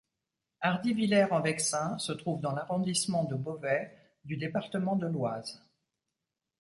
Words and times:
Hardivillers-en-Vexin 0.63 1.99
se 1.99 2.11
trouve 2.11 2.41
dans 2.41 2.53
l'arrondissement 2.53 3.23
de 3.25 3.35
Beauvais 3.35 3.95
du 4.25 4.35
département 4.35 4.95
de 4.95 5.05
l'Oise. 5.05 5.63